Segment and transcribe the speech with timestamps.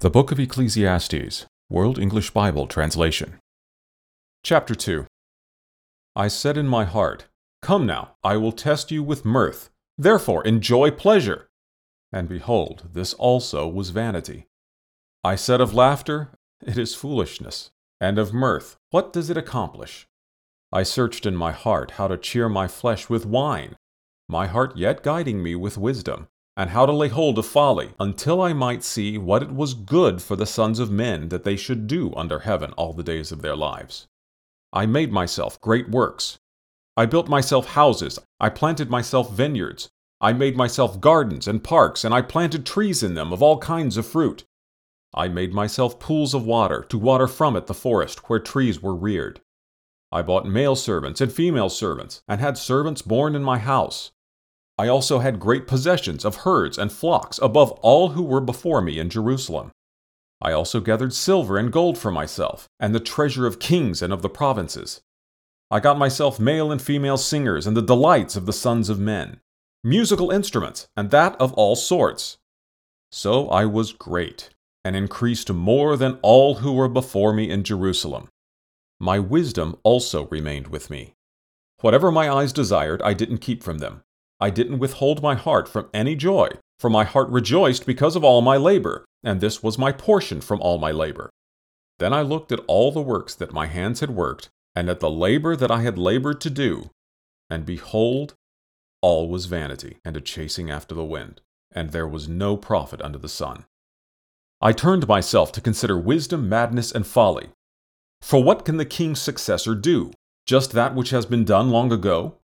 [0.00, 3.40] The Book of Ecclesiastes, World English Bible Translation.
[4.44, 5.06] Chapter 2
[6.14, 7.26] I said in my heart,
[7.62, 11.48] Come now, I will test you with mirth, therefore enjoy pleasure.
[12.12, 14.46] And behold, this also was vanity.
[15.24, 16.28] I said of laughter,
[16.64, 20.06] It is foolishness, and of mirth, What does it accomplish?
[20.70, 23.74] I searched in my heart how to cheer my flesh with wine,
[24.28, 26.28] my heart yet guiding me with wisdom
[26.58, 30.20] and how to lay hold of folly, until I might see what it was good
[30.20, 33.42] for the sons of men that they should do under heaven all the days of
[33.42, 34.08] their lives.
[34.72, 36.40] I made myself great works.
[36.96, 39.88] I built myself houses, I planted myself vineyards,
[40.20, 43.96] I made myself gardens and parks, and I planted trees in them of all kinds
[43.96, 44.44] of fruit.
[45.14, 48.96] I made myself pools of water to water from it the forest where trees were
[48.96, 49.40] reared.
[50.10, 54.10] I bought male servants and female servants, and had servants born in my house.
[54.78, 58.98] I also had great possessions of herds and flocks above all who were before me
[59.00, 59.72] in Jerusalem.
[60.40, 64.22] I also gathered silver and gold for myself, and the treasure of kings and of
[64.22, 65.00] the provinces.
[65.68, 69.40] I got myself male and female singers and the delights of the sons of men,
[69.82, 72.38] musical instruments, and that of all sorts.
[73.10, 74.50] So I was great,
[74.84, 78.28] and increased more than all who were before me in Jerusalem.
[79.00, 81.14] My wisdom also remained with me.
[81.80, 84.02] Whatever my eyes desired, I didn't keep from them.
[84.40, 88.40] I didn't withhold my heart from any joy, for my heart rejoiced because of all
[88.40, 91.30] my labor, and this was my portion from all my labor.
[91.98, 95.10] Then I looked at all the works that my hands had worked, and at the
[95.10, 96.90] labor that I had labored to do,
[97.50, 98.34] and behold,
[99.00, 101.40] all was vanity and a chasing after the wind,
[101.72, 103.64] and there was no profit under the sun.
[104.60, 107.50] I turned myself to consider wisdom, madness, and folly.
[108.20, 110.12] For what can the king's successor do?
[110.46, 112.36] Just that which has been done long ago?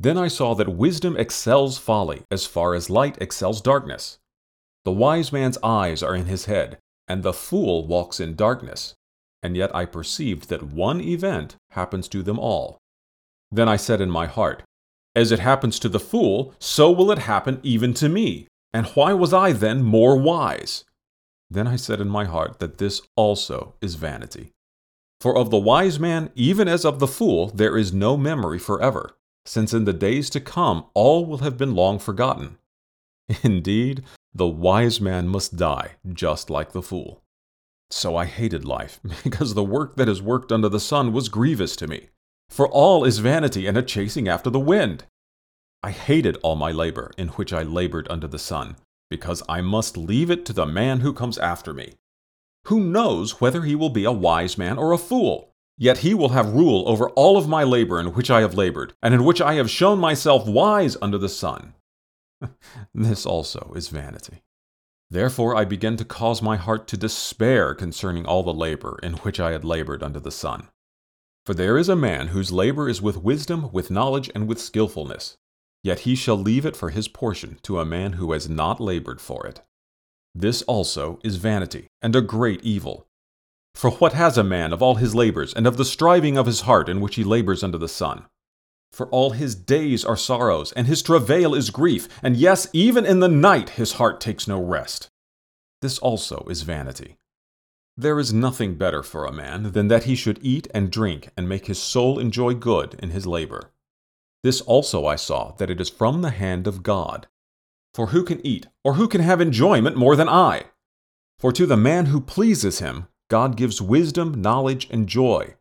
[0.00, 4.18] Then I saw that wisdom excels folly as far as light excels darkness.
[4.84, 8.94] The wise man's eyes are in his head, and the fool walks in darkness.
[9.42, 12.78] And yet I perceived that one event happens to them all.
[13.50, 14.62] Then I said in my heart,
[15.16, 18.46] As it happens to the fool, so will it happen even to me.
[18.72, 20.84] And why was I then more wise?
[21.50, 24.50] Then I said in my heart that this also is vanity.
[25.20, 29.16] For of the wise man, even as of the fool, there is no memory forever
[29.44, 32.58] since in the days to come all will have been long forgotten.
[33.42, 34.04] Indeed,
[34.34, 37.22] the wise man must die just like the fool.
[37.90, 41.74] So I hated life, because the work that is worked under the sun was grievous
[41.76, 42.08] to me.
[42.48, 45.04] For all is vanity and a chasing after the wind.
[45.82, 48.76] I hated all my labor in which I labored under the sun,
[49.10, 51.94] because I must leave it to the man who comes after me.
[52.66, 55.54] Who knows whether he will be a wise man or a fool?
[55.80, 58.94] Yet he will have rule over all of my labor in which I have labored,
[59.00, 61.74] and in which I have shown myself wise under the sun.
[62.94, 64.42] this also is vanity.
[65.08, 69.40] Therefore I began to cause my heart to despair concerning all the labor in which
[69.40, 70.68] I had labored under the sun.
[71.46, 75.38] For there is a man whose labor is with wisdom, with knowledge, and with skillfulness,
[75.82, 79.20] yet he shall leave it for his portion to a man who has not labored
[79.20, 79.62] for it.
[80.34, 83.07] This also is vanity, and a great evil.
[83.74, 86.62] For what has a man of all his labors, and of the striving of his
[86.62, 88.26] heart in which he labors under the sun?
[88.92, 93.20] For all his days are sorrows, and his travail is grief, and yes, even in
[93.20, 95.08] the night his heart takes no rest.
[95.82, 97.16] This also is vanity.
[97.96, 101.48] There is nothing better for a man than that he should eat and drink and
[101.48, 103.70] make his soul enjoy good in his labor.
[104.42, 107.26] This also I saw that it is from the hand of God.
[107.94, 110.66] For who can eat, or who can have enjoyment more than I?
[111.38, 115.54] For to the man who pleases him, God gives wisdom, knowledge, and joy.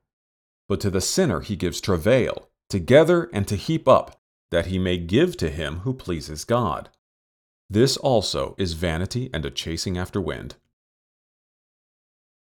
[0.68, 4.20] But to the sinner he gives travail, together and to heap up,
[4.52, 6.90] that he may give to him who pleases God.
[7.70, 10.56] This also is vanity and a chasing after wind.